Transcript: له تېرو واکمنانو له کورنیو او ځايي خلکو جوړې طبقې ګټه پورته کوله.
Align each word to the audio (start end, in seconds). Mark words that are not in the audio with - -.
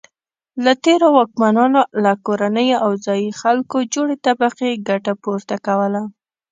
له 0.63 0.71
تېرو 0.85 1.07
واکمنانو 1.17 1.81
له 2.03 2.13
کورنیو 2.25 2.81
او 2.85 2.91
ځايي 3.05 3.29
خلکو 3.41 3.77
جوړې 3.93 4.15
طبقې 4.27 4.69
ګټه 4.89 5.13
پورته 5.23 5.55
کوله. 5.65 6.01